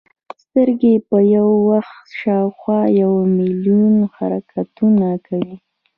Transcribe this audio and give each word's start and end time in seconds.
سترګې 0.43 0.93
په 1.09 1.17
یوه 1.35 1.55
ورځ 1.67 1.97
شاوخوا 2.19 2.81
یو 3.01 3.11
ملیون 3.37 3.95
حرکتونه 4.15 5.07
کوي. 5.27 5.55